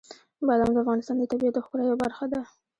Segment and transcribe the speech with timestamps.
[0.47, 2.41] بادام د افغانستان د طبیعت د ښکلا یوه برخه ده.